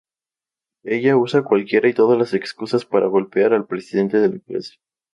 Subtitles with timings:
[0.83, 4.77] Ella usa cualquiera y todas las excusas para golpear el presidente de la clase.